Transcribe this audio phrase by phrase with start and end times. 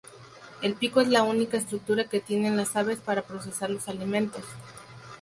[0.63, 4.43] El pico es la única estructura que tienen las aves para procesar los alimentos.